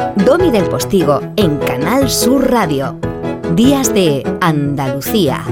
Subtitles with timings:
[0.00, 2.98] Domi del Postigo en Canal Sur Radio.
[3.54, 5.44] Días de Andalucía.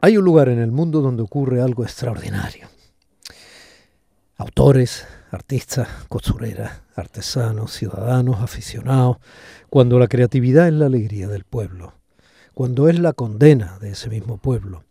[0.00, 2.68] Hay un lugar en el mundo donde ocurre algo extraordinario.
[4.36, 9.16] Autores, artistas, costureras, artesanos, ciudadanos, aficionados,
[9.68, 11.94] cuando la creatividad es la alegría del pueblo,
[12.54, 14.84] cuando es la condena de ese mismo pueblo,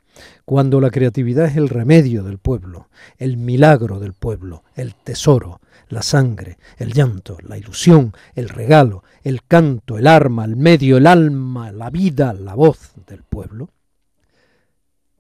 [0.45, 6.01] cuando la creatividad es el remedio del pueblo, el milagro del pueblo, el tesoro, la
[6.01, 11.71] sangre, el llanto, la ilusión, el regalo, el canto, el arma, el medio, el alma,
[11.71, 13.69] la vida, la voz del pueblo,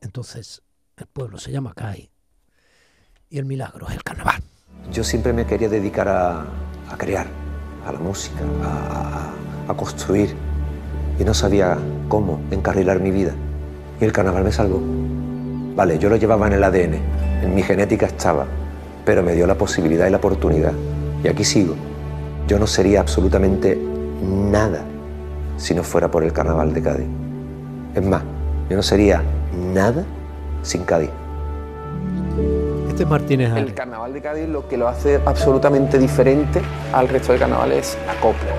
[0.01, 0.61] entonces
[0.97, 2.09] el pueblo se llama CAI
[3.29, 4.41] y el milagro es el carnaval.
[4.91, 6.45] Yo siempre me quería dedicar a,
[6.97, 7.27] crear,
[7.85, 9.33] a la música, a,
[9.67, 10.35] a construir
[11.19, 11.77] y no sabía
[12.09, 13.33] cómo encarrilar mi vida.
[14.01, 14.81] Y el carnaval me salvó.
[15.75, 16.95] Vale, yo lo llevaba en el ADN,
[17.43, 18.45] en mi genética estaba,
[19.05, 20.73] pero me dio la posibilidad y la oportunidad.
[21.23, 21.75] Y aquí sigo.
[22.47, 23.79] Yo no sería absolutamente
[24.21, 24.83] nada
[25.57, 27.07] si no fuera por el carnaval de Cádiz.
[27.93, 28.23] Es más,
[28.69, 29.21] yo no sería
[29.71, 30.03] nada
[30.63, 31.11] sin Cádiz.
[32.89, 33.55] Este es Martínez.
[33.55, 36.59] El carnaval de Cádiz lo que lo hace absolutamente diferente
[36.91, 38.49] al resto de carnavales es la copla,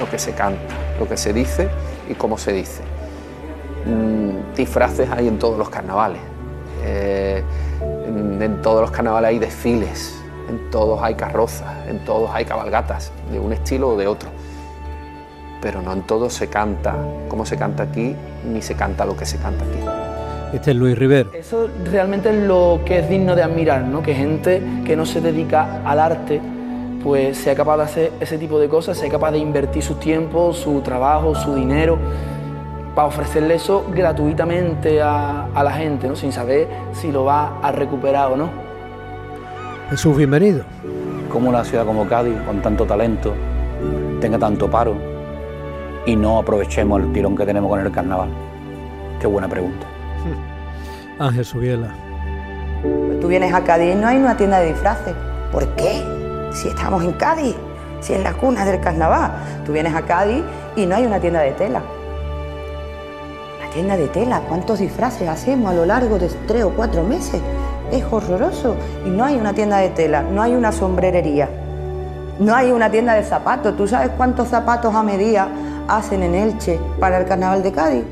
[0.00, 1.68] lo que se canta, lo que se dice
[2.10, 2.82] y cómo se dice.
[3.86, 4.21] Mm,
[4.56, 6.20] disfraces hay en todos los carnavales.
[6.84, 7.42] Eh,
[8.40, 13.38] en, todos los carnavales hay desfiles, en todos hay carrozas, en todos hay cabalgatas, de
[13.38, 14.30] un estilo o de otro.
[15.60, 16.96] Pero no en todos se canta
[17.28, 18.16] como se canta aquí,
[18.52, 20.56] ni se canta lo que se canta aquí.
[20.56, 21.30] Este es Luis Rivero.
[21.32, 24.02] Eso realmente es lo que es digno de admirar, ¿no?
[24.02, 26.40] que gente que no se dedica al arte
[27.02, 30.52] pues sea capaz de hacer ese tipo de cosas, sea capaz de invertir su tiempo,
[30.52, 31.98] su trabajo, su dinero
[32.94, 36.16] para ofrecerle eso gratuitamente a, la gente, ¿no?
[36.16, 38.50] sin saber si lo va a recuperar o no.
[39.90, 40.64] Jesús, bienvenido.
[41.30, 43.34] ¿Cómo una ciudad como Cádiz, con tanto talento,
[44.20, 44.96] tenga tanto paro
[46.04, 48.28] y no aprovechemos el tirón que tenemos con el carnaval?
[49.20, 49.86] Qué buena pregunta.
[51.18, 51.94] Ángel Subiela.
[53.20, 55.14] Tú vienes a Cádiz y no hay una tienda de disfraces.
[55.50, 56.02] ¿Por qué?
[56.52, 57.56] Si estamos en Cádiz,
[58.00, 59.32] si es la cuna del carnaval.
[59.64, 60.42] Tú vienes a Cádiz
[60.76, 61.82] y no hay una tienda de tela
[63.72, 67.40] tienda de tela, cuántos disfraces hacemos a lo largo de tres o cuatro meses.
[67.90, 68.76] Es horroroso.
[69.06, 71.48] Y no hay una tienda de tela, no hay una sombrerería,
[72.38, 73.76] no hay una tienda de zapatos.
[73.76, 75.48] ¿Tú sabes cuántos zapatos a medida
[75.88, 78.04] hacen en Elche para el carnaval de Cádiz?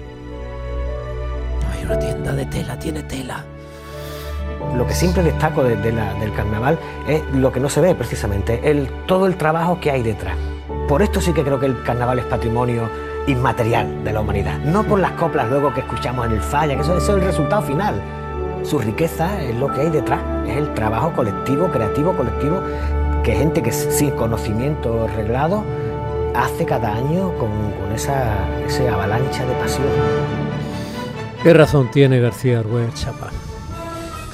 [1.62, 3.44] No hay una tienda de tela, tiene tela.
[4.76, 6.78] Lo que siempre destaco del carnaval
[7.08, 10.36] es lo que no se ve precisamente, el, todo el trabajo que hay detrás.
[10.86, 12.88] Por esto sí que creo que el carnaval es patrimonio
[13.30, 14.58] inmaterial de la humanidad.
[14.58, 17.62] No por las coplas luego que escuchamos en el falla, que eso, es el resultado
[17.62, 18.00] final.
[18.62, 22.60] Su riqueza es lo que hay detrás, es el trabajo colectivo, creativo, colectivo,
[23.24, 25.64] que gente que sin conocimiento arreglado
[26.34, 27.50] hace cada año con,
[27.94, 28.46] esa,
[28.92, 29.86] avalancha de pasión.
[31.42, 33.30] ¿Qué razón tiene García Arbuez Chapa?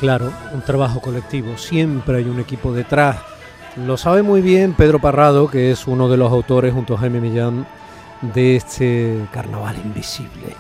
[0.01, 3.17] Claro, un trabajo colectivo, siempre hay un equipo detrás.
[3.77, 7.21] Lo sabe muy bien Pedro Parrado, que es uno de los autores junto a Jaime
[7.21, 7.67] Millán
[8.22, 10.54] de este Carnaval Invisible,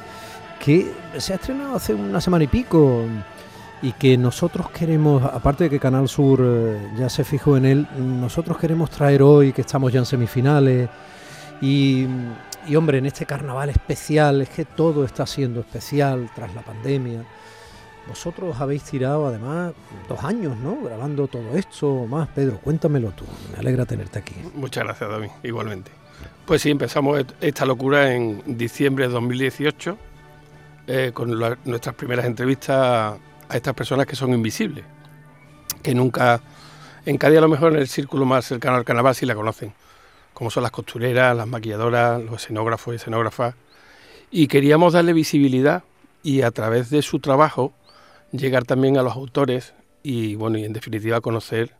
[0.60, 3.02] que se ha estrenado hace una semana y pico
[3.82, 7.88] y que nosotros queremos, aparte de que Canal Sur eh, ya se fijó en él,
[7.98, 10.88] nosotros queremos traer hoy, que estamos ya en semifinales,
[11.60, 12.06] y,
[12.66, 17.24] y hombre, en este carnaval especial, es que todo está siendo especial tras la pandemia.
[18.08, 19.72] Vosotros habéis tirado además
[20.08, 20.80] dos años, ¿no?
[20.82, 22.28] Grabando todo esto, más.
[22.28, 23.24] Pedro, cuéntamelo tú.
[23.52, 24.34] Me alegra tenerte aquí.
[24.54, 25.30] Muchas gracias, David.
[25.42, 25.90] Igualmente.
[26.46, 29.98] Pues sí, empezamos esta locura en diciembre de 2018
[30.86, 33.18] eh, con nuestras primeras entrevistas
[33.48, 34.84] a estas personas que son invisibles,
[35.82, 36.40] que nunca,
[37.04, 39.72] en Cádiz a lo mejor en el círculo más cercano al carnaval sí la conocen,
[40.32, 43.56] como son las costureras, las maquilladoras, los escenógrafos y escenógrafas,
[44.30, 45.82] y queríamos darle visibilidad
[46.22, 47.72] y a través de su trabajo
[48.30, 51.74] llegar también a los autores y bueno, y en definitiva conocer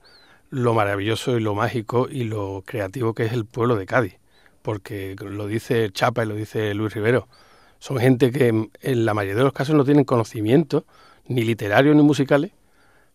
[0.50, 4.16] lo maravilloso y lo mágico y lo creativo que es el pueblo de Cádiz
[4.66, 7.28] porque lo dice Chapa y lo dice Luis Rivero,
[7.78, 10.84] son gente que en la mayoría de los casos no tienen conocimiento,
[11.28, 12.50] ni literarios ni musicales,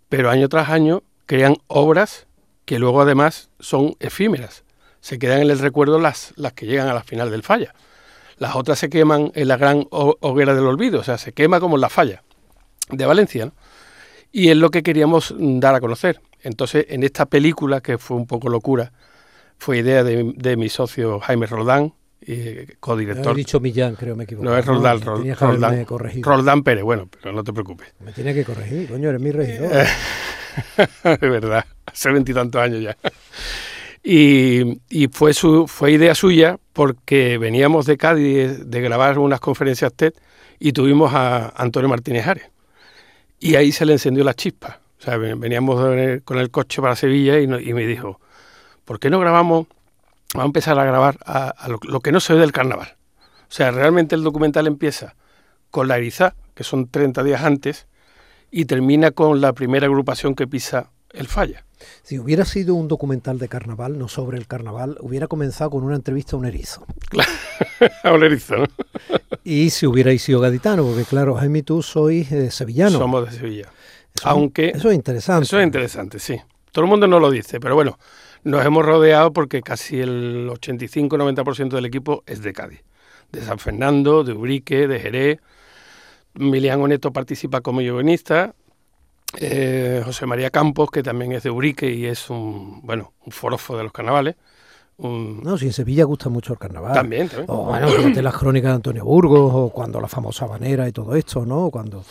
[0.08, 2.26] pero año tras año crean obras
[2.64, 4.64] que luego además son efímeras.
[5.02, 7.76] Se quedan en el recuerdo las, las que llegan a la final del falla.
[8.38, 11.76] Las otras se queman en la gran hoguera del olvido, o sea, se quema como
[11.76, 12.24] en la falla
[12.90, 13.52] de Valencia.
[14.32, 16.22] Y es lo que queríamos dar a conocer.
[16.44, 18.94] Entonces, en esta película, que fue un poco locura,
[19.62, 23.34] fue idea de, mi socio Jaime Roldán, y codirector.
[23.34, 24.44] he dicho Millán, creo, me equivoco.
[24.44, 25.86] No, es Roldán, Roldán,
[26.20, 27.94] Roldán Pérez, bueno, pero no te preocupes.
[28.04, 29.70] Me tiene que corregir, coño, eres mi regidor.
[31.22, 32.98] de verdad, hace veintitantos años ya.
[34.04, 34.80] Y,
[35.12, 40.14] fue, su, fue idea suya porque veníamos de Cádiz de, grabar unas conferencias TED
[40.58, 42.50] y tuvimos a Antonio Martínez Ares.
[43.40, 44.80] Y ahí se le encendió la chispa.
[45.00, 45.80] O sea, veníamos
[46.24, 48.20] con el coche para Sevilla y, me dijo,
[48.92, 49.68] ¿por qué no grabamos?
[50.34, 52.98] Vamos a empezar a grabar a, lo, que no se ve del carnaval.
[53.44, 55.16] O sea, realmente el documental empieza
[55.70, 57.88] con la Erizá, que son 30 días antes,
[58.52, 61.64] y termina con la primera agrupación que pisa el Falla.
[62.04, 65.96] Si hubiera sido un documental de carnaval, no sobre el carnaval, hubiera comenzado con una
[65.96, 66.86] entrevista a un erizo.
[67.10, 67.32] Claro,
[68.04, 68.66] a un erizo, ¿no?
[69.46, 73.00] y si hubierais sido gaditano, porque claro, Jaime tú sois eh, sevillano.
[73.00, 73.70] Somos de Sevilla.
[74.26, 75.46] Aunque eso es interesante.
[75.46, 76.42] Eso es interesante, sí.
[76.74, 77.98] Todo el mundo no lo dice, pero bueno,
[78.44, 82.84] nos hemos rodeado porque casi el 85-90% del equipo es de Cádiz.
[83.32, 85.40] De San Fernando, de Ubrique, de Jerez.
[86.34, 88.56] Miliano Neto participa como guionista,
[89.40, 93.78] eh, José María Campos, que también es de Urique y es un, bueno, un forofo
[93.78, 94.36] de los carnavales.
[94.98, 96.94] No, si en Sevilla gusta mucho el carnaval.
[96.94, 97.48] También, también.
[97.50, 97.88] O bueno,
[98.22, 101.72] las crónicas de Antonio Burgos, o cuando la famosa banera y todo esto, ¿no?
[101.72, 102.04] Cuando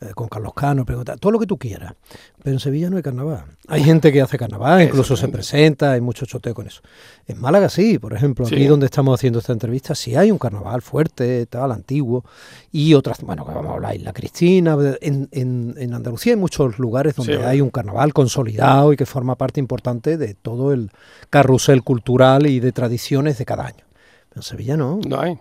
[0.00, 1.94] eh, con Carlos Cano, todo lo que tú quieras.
[2.42, 3.44] Pero en Sevilla no hay carnaval.
[3.66, 6.82] Hay gente que hace carnaval, incluso se presenta, hay mucho choteo con eso.
[7.26, 10.82] En Málaga sí, por ejemplo, aquí donde estamos haciendo esta entrevista, sí hay un carnaval
[10.82, 12.24] fuerte, tal, antiguo,
[12.70, 17.16] y otras, bueno, que vamos a hablar, Isla Cristina, en, en, Andalucía hay muchos lugares
[17.16, 20.90] donde hay un carnaval consolidado y que forma parte importante de todo el
[21.30, 23.84] carrusel cultural y de tradiciones de cada año.
[24.28, 25.00] Pero en Sevilla no.
[25.08, 25.38] No hay.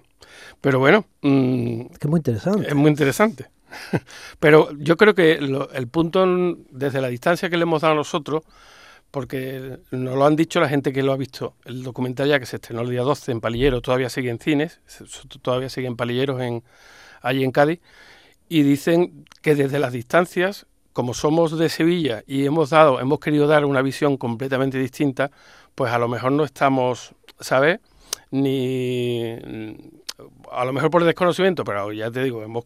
[0.62, 1.06] Pero bueno.
[1.22, 2.68] Mm, es que es muy interesante.
[2.70, 3.48] Es muy interesante.
[4.40, 6.26] Pero yo creo que el punto,
[6.70, 8.44] desde la distancia que le hemos dado a nosotros,
[9.12, 12.46] porque nos lo han dicho la gente que lo ha visto, el documental ya que
[12.46, 14.82] se estrenó el día 12 en Palilleros, todavía sigue en cines,
[15.42, 16.64] todavía sigue en Palilleros en,
[17.22, 17.80] allí en Cádiz,
[18.50, 23.48] y dicen que desde las distancias, como somos de Sevilla y hemos dado, hemos querido
[23.48, 25.32] dar una visión completamente distinta,
[25.76, 27.80] pues a lo mejor no estamos, ¿sabes?
[28.32, 29.32] Ni
[30.52, 32.66] a lo mejor por desconocimiento, pero ya te digo, hemos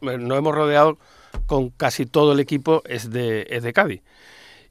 [0.00, 0.98] nos hemos rodeado
[1.46, 4.02] con casi todo el equipo es de, es de Cádiz.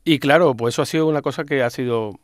[0.05, 2.19] Y claro, pues eso ha sido una cosa que ha sido,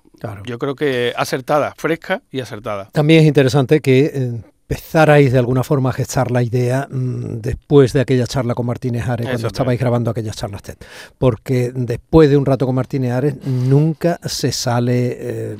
[0.45, 2.89] yo creo que acertada, fresca y acertada.
[2.91, 8.01] También es interesante que empezarais de alguna forma a gestar la idea mm, después de
[8.01, 10.75] aquella charla con Martínez Ares, cuando estabais grabando aquellas charlas TED.
[11.17, 15.57] Porque después de un rato con Martínez Ares nunca se sale, eh,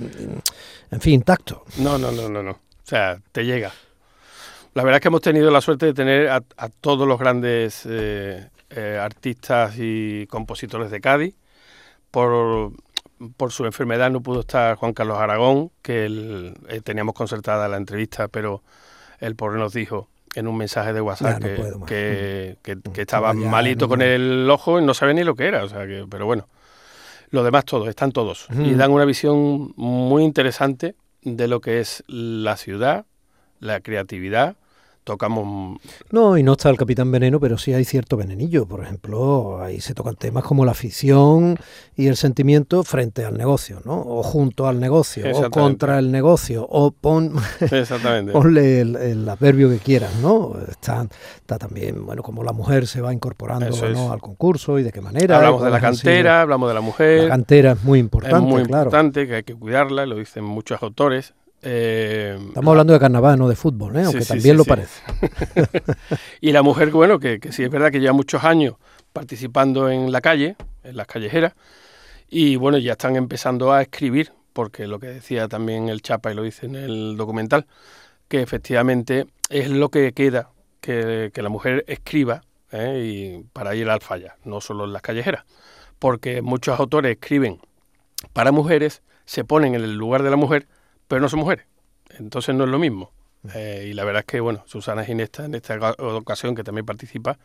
[0.91, 1.63] en fin, intacto.
[1.77, 2.51] No, no, no, no, no.
[2.51, 3.71] O sea, te llega.
[4.73, 6.41] La verdad es que hemos tenido la suerte de tener a,
[6.81, 11.35] todos los grandes eh, eh, artistas y compositores de Cádiz.
[12.11, 12.73] Por,
[13.49, 18.63] su enfermedad no pudo estar Juan Carlos Aragón, que eh, teníamos concertada la entrevista, pero
[19.19, 21.43] el pobre nos dijo en un mensaje de WhatsApp
[21.85, 22.57] que,
[22.95, 25.63] estaba malito con el ojo y no sabía ni lo que era.
[25.63, 26.47] O sea que, pero bueno,
[27.31, 28.47] lo demás todos, están todos.
[28.51, 33.05] Y dan una visión muy interesante de lo que es la ciudad,
[33.59, 34.55] la creatividad,
[35.09, 35.79] tocamos...
[36.11, 38.67] No, y no está el Capitán Veneno, pero sí hay cierto venenillo.
[38.67, 41.57] Por ejemplo, ahí se tocan temas como la afición
[41.95, 43.99] y el sentimiento frente al negocio, ¿no?
[43.99, 47.33] O junto al negocio, o contra el negocio, o pon,
[48.31, 50.55] ponle el, adverbio que quieras, ¿no?
[50.69, 51.07] Está,
[51.37, 53.65] está también, bueno, como la mujer se va incorporando
[54.11, 55.37] al concurso y de qué manera.
[55.37, 57.23] Hablamos de la cantera, hablamos de la mujer.
[57.23, 60.83] La cantera es muy importante, Es muy importante, que hay que cuidarla, lo dicen muchos
[60.83, 61.33] autores.
[61.61, 64.03] Eh, Estamos hablando de carnaval, no de fútbol, ¿eh?
[64.03, 65.01] aunque también lo parece.
[66.41, 68.75] y la mujer, bueno, que, sí es verdad que lleva muchos años
[69.11, 71.53] participando en la calle, en las callejeras,
[72.29, 76.35] y bueno, ya están empezando a escribir, porque lo que decía también el Chapa y
[76.35, 77.65] lo dice en el documental,
[78.27, 83.03] que efectivamente es lo que queda, que, la mujer escriba ¿eh?
[83.03, 85.43] y para ir al falla, no solo en las callejeras,
[85.97, 87.59] porque muchos autores escriben
[88.31, 90.67] para mujeres, se ponen en el lugar de la mujer,
[91.09, 91.65] pero no son mujeres.
[92.17, 93.11] Entonces no es lo mismo.
[93.53, 97.37] Eh, y la verdad es que, bueno, Susana Ginesta, en esta ocasión que también participa,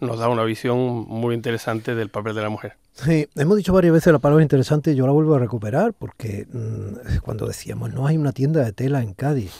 [0.00, 2.76] nos da una visión muy interesante del papel de la mujer.
[2.92, 7.18] Sí, hemos dicho varias veces la palabra interesante yo la vuelvo a recuperar porque mm,
[7.22, 9.52] cuando decíamos no hay una tienda de tela en Cádiz,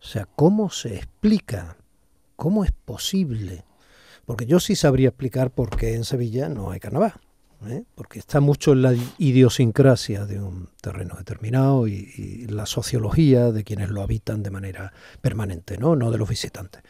[0.00, 1.76] o sea, ¿cómo se explica?
[2.36, 3.64] ¿Cómo es posible?
[4.24, 7.14] Porque yo sí sabría explicar por qué en Sevilla no hay carnaval.
[7.68, 7.84] ¿Eh?
[7.94, 13.90] porque está mucho en la idiosincrasia de un terreno determinado y, la sociología de quienes
[13.90, 16.82] lo habitan de manera permanente, no, no de los visitantes.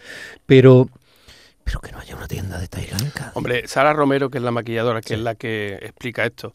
[0.44, 0.88] Pero,
[1.62, 3.32] pero que no haya una tienda de Tailandia.
[3.34, 6.54] Hombre, Sara Romero, que es la maquilladora, que es la que explica esto,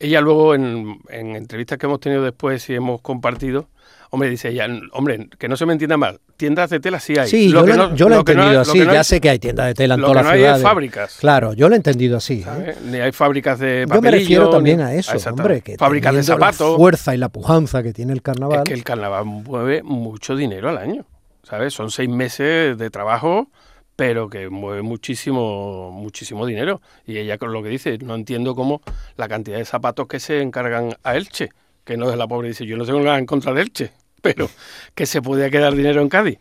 [0.00, 3.68] ella luego en, en entrevistas que hemos tenido después y hemos compartido,
[4.14, 7.28] Hombre, dice ella, hombre, que no se me entienda mal, tiendas de tela sí hay.
[7.28, 9.96] Sí, yo, lo, yo lo he entendido así, ya sé que hay tiendas de tela
[9.96, 10.50] en todas las ciudades.
[10.50, 11.16] no hay fábricas.
[11.18, 12.44] Claro, yo lo he entendido así.
[12.46, 12.76] ¿eh?
[12.84, 13.96] Ni hay fábricas de papelillo.
[13.96, 16.70] Yo me refiero también a eso, hombre, que fábricas de zapatos.
[16.70, 18.58] La fuerza y la pujanza que tiene el carnaval.
[18.58, 21.04] Es que el carnaval mueve mucho dinero al año,
[21.42, 21.74] ¿sabes?
[21.74, 23.48] Son seis meses de trabajo
[23.96, 26.80] pero que mueve muchísimo, muchísimo dinero.
[27.04, 28.80] Y ella con lo que dice, no entiendo cómo
[29.16, 31.50] la cantidad de zapatos que se encargan a Elche,
[31.84, 33.92] que no es la pobre, dice, yo no tengo nada en contra de Elche,
[34.34, 34.48] pero
[34.94, 36.38] que se podía quedar dinero en Cádiz.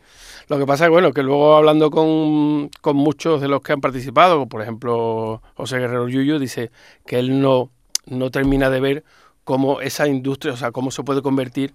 [0.48, 3.82] Lo que pasa es bueno, que luego hablando con, con muchos de los que han
[3.82, 6.72] participado, por ejemplo José Guerrero Yuyu, dice
[7.06, 7.72] que él no,
[8.06, 9.04] no termina de ver
[9.44, 11.74] cómo esa industria, o sea, cómo se puede convertir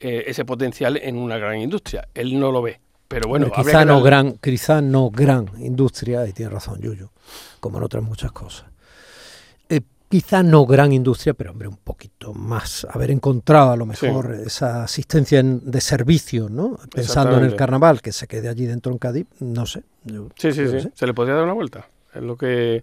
[0.00, 2.08] eh, ese potencial en una gran industria.
[2.14, 2.80] Él no lo ve.
[3.08, 7.08] Pero bueno, quizá no, gran, quizá no gran industria, y tiene razón Yuyu,
[7.58, 8.66] como en otras muchas cosas
[10.08, 14.84] quizá no gran industria, pero hombre, un poquito más, haber encontrado a lo mejor esa
[14.84, 16.78] asistencia de servicio, ¿no?
[16.94, 19.82] Pensando en el carnaval, que se quede allí dentro en Cádiz, no sé.
[20.36, 21.88] sí, sí, sí, se le podría dar una vuelta.
[22.14, 22.82] Es lo que...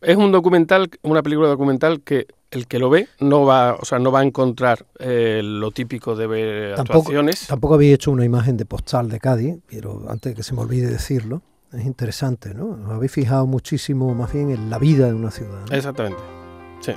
[0.00, 3.98] Es un documental, una película documental que el que lo ve no va, o sea,
[3.98, 7.46] no va a encontrar eh, lo típico de ver tampoco, actuaciones.
[7.46, 10.60] Tampoco había hecho una imagen de postal de Cádiz, pero antes de que se me
[10.60, 12.78] olvide decirlo, es interesante, ¿no?
[12.86, 15.72] Os habéis fijado muchísimo más bien en la vida de una ciudad.
[15.72, 16.20] Exactamente,
[16.80, 16.92] sí.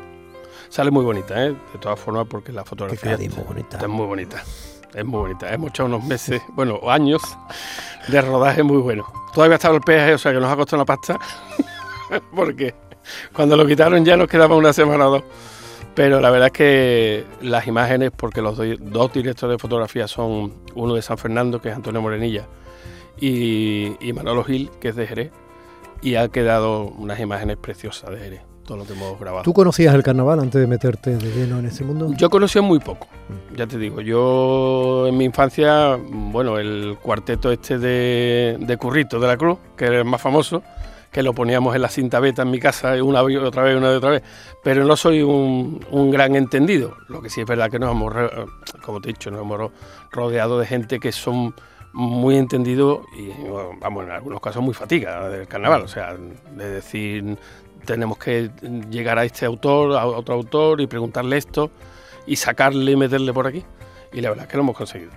[0.70, 1.50] Sale muy bonita, ¿eh?
[1.74, 3.78] De todas formas, porque la fotografía es muy bonita.
[3.78, 4.44] es muy bonita.
[4.94, 5.54] Es muy bonita.
[5.54, 7.22] Hemos echado unos meses, bueno, años
[8.08, 9.06] de rodaje muy bueno.
[9.34, 11.18] Todavía estaba el peaje, o sea que nos ha costado una pasta,
[12.36, 12.74] porque
[13.34, 15.24] cuando lo quitaron ya nos quedaba una semana o dos.
[15.94, 20.96] Pero la verdad es que las imágenes, porque los dos directores de fotografía son uno
[20.96, 22.48] de San Fernando, que es Antonio Morenilla,
[23.22, 25.32] y, Manolo Gil, que es de Jerez,
[26.02, 29.44] y ha quedado unas imágenes preciosas de Jerez, todo lo que hemos grabado.
[29.44, 32.12] ¿Tú conocías el carnaval antes de meterte de lleno en este mundo?
[32.18, 33.56] Yo conocía muy poco, mm.
[33.56, 34.02] ya te digo.
[34.02, 39.86] Yo en mi infancia, bueno, el cuarteto este de, de Currito de la Cruz, que
[39.86, 40.64] era el más famoso,
[41.12, 43.92] que lo poníamos en la cinta beta en mi casa una y otra vez, una
[43.92, 44.24] y otra vez,
[44.64, 46.96] pero no soy un, un, gran entendido.
[47.10, 48.14] Lo que sí es verdad que nos hemos,
[48.82, 49.72] como te he dicho, nos hemos
[50.10, 51.54] rodeado de gente que son
[51.94, 53.32] muy entendido y,
[53.80, 55.82] vamos, en algunos casos muy fatiga del carnaval.
[55.82, 56.16] O sea,
[56.56, 57.38] de decir,
[57.86, 58.52] tenemos que
[58.90, 61.72] llegar a este autor, a otro autor y preguntarle esto
[62.26, 63.64] y sacarle y meterle por aquí.
[64.14, 65.12] Y la verdad es que lo hemos conseguido.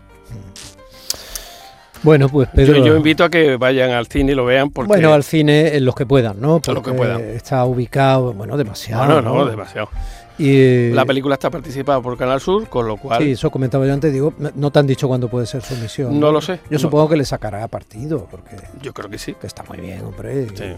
[2.03, 2.85] Bueno, pues Pedro...
[2.85, 4.89] Yo, invito a que vayan al cine y lo vean porque...
[4.89, 6.61] Bueno, al cine en los que puedan, ¿no?
[6.61, 7.21] Porque que puedan.
[7.23, 9.07] está ubicado, bueno, demasiado.
[9.07, 9.89] No, no, no, demasiado.
[10.39, 13.23] Y, la película está participada por Canal Sur, con lo cual.
[13.23, 14.13] Sí, eso comentaba yo antes.
[14.13, 16.19] Digo, no te han dicho cuándo puede ser su emisión.
[16.19, 16.61] No, lo sé.
[16.71, 18.57] Yo supongo que le sacará partido, porque.
[18.83, 19.35] Yo creo que sí.
[19.35, 20.49] Que está muy bien, hombre.
[20.55, 20.75] Sí.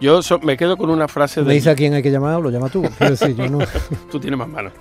[0.00, 1.46] Yo me quedo con una frase de.
[1.46, 2.82] ¿Me dice a quién hay que llamar o lo llama tú?
[2.98, 3.58] Quiero decir, yo no.
[4.10, 4.72] tú tienes más manos.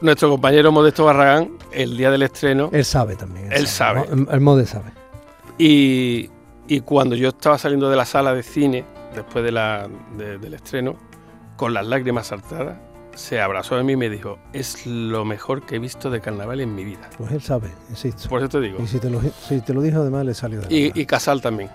[0.00, 2.70] Nuestro compañero Modesto Barragán, el día del estreno.
[2.72, 3.52] Él sabe también.
[3.52, 4.04] Él, sabe.
[4.10, 4.90] El, Mode sabe.
[5.56, 6.30] Y,
[6.66, 8.84] y, cuando yo estaba saliendo de la sala de cine,
[9.14, 10.96] después de la, del estreno,
[11.56, 12.76] con las lágrimas saltadas,
[13.14, 16.60] se abrazó de mí y me dijo, es lo mejor que he visto de carnaval
[16.60, 17.10] en mi vida.
[17.18, 18.28] Pues él sabe, insisto.
[18.28, 18.78] Por eso te digo.
[18.82, 21.40] Y si te lo, si te lo dijo, además le salió de y, y, Casal
[21.40, 21.70] también.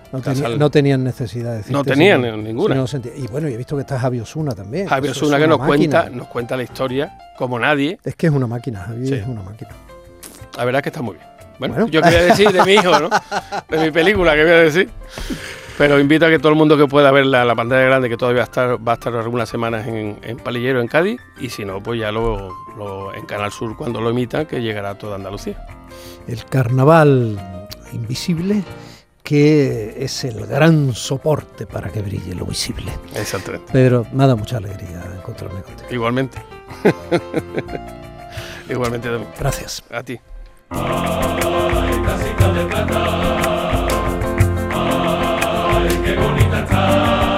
[0.58, 2.84] No, tenían necesidad de decir No tenían ninguna.
[3.16, 4.88] y bueno, y he visto que está Javi Osuna también.
[4.88, 7.98] Javi Osuna que nos cuenta, nos cuenta la historia como nadie.
[8.04, 9.70] Es que es una máquina, Javi es una máquina.
[10.56, 11.26] La verdad es que está muy bien.
[11.58, 11.88] Bueno, bueno.
[11.88, 13.10] yo quería decir de mi hijo, ¿no?
[13.68, 14.88] De mi película, que voy a decir.
[15.78, 18.40] Pero invito a que todo el mundo que pueda ver la, pantalla grande, que todavía
[18.40, 21.80] va a estar, va a estar algunas semanas en, Palillero, en Cádiz, y si no,
[21.80, 25.64] pues ya lo, en Canal Sur cuando lo emita, que llegará a toda Andalucía.
[26.26, 27.38] El carnaval
[27.92, 28.64] invisible
[29.22, 32.90] que es el gran soporte para que brille lo visible.
[33.14, 33.70] Exactamente.
[33.72, 35.88] Pero me ha dado mucha alegría encontrarme contigo.
[35.92, 36.42] Igualmente.
[38.68, 39.08] Igualmente,
[39.38, 39.84] Gracias.
[39.90, 40.18] A ti.
[40.70, 43.47] Domi del
[46.08, 47.37] 坚固的长城。